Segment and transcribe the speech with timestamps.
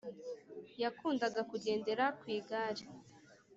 [0.81, 2.83] Yakundaga kugendera kw’igare